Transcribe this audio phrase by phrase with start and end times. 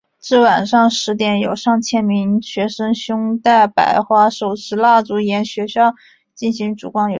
[0.19, 5.93] 至晚上十点有上千名学生胸带白花手持蜡烛沿校园
[6.33, 7.09] 进行烛光游行。